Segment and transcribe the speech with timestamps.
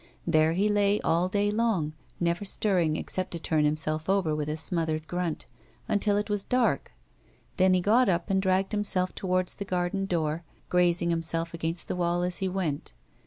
[0.25, 4.57] There he lay all day long, never stirring, except to turn himself over with a
[4.57, 5.45] smothered grunt,
[5.87, 6.91] until it was dark;
[7.57, 11.95] then he got up and dragged himself towards the garden door grazing himself against the
[11.95, 12.93] wall as he went.